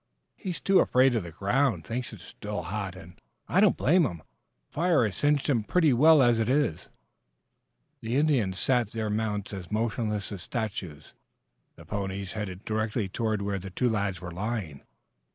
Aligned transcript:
"He's 0.35 0.59
too 0.59 0.79
afraid 0.79 1.13
of 1.13 1.21
the 1.21 1.29
ground 1.29 1.85
thinks 1.85 2.11
it's 2.11 2.23
still 2.23 2.63
hot, 2.63 2.95
and 2.95 3.21
I 3.47 3.59
don't 3.59 3.77
blame 3.77 4.03
him. 4.03 4.23
The 4.67 4.73
fire 4.73 5.05
has 5.05 5.15
singed 5.15 5.47
him 5.47 5.63
pretty 5.63 5.93
well 5.93 6.23
as 6.23 6.39
it 6.39 6.49
is." 6.49 6.87
The 7.99 8.15
Indians 8.15 8.57
sat 8.57 8.93
their 8.93 9.11
mounts 9.11 9.53
as 9.53 9.71
motionless 9.71 10.31
as 10.31 10.41
statues, 10.41 11.13
the 11.75 11.85
ponies 11.85 12.33
headed 12.33 12.65
directly 12.65 13.09
toward 13.09 13.43
where 13.43 13.59
the 13.59 13.69
two 13.69 13.89
lads 13.91 14.19
were 14.19 14.31
lying. 14.31 14.81